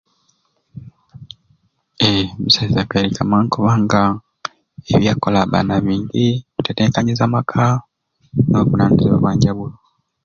[2.05, 4.01] Eee omusaiza akairika mangu olwansonga
[4.77, 6.27] nti ebyakukola abba na bingi
[6.59, 7.63] atetekanyiza amaka
[8.49, 9.75] n'obuvunanyizibwa obwanjawulo.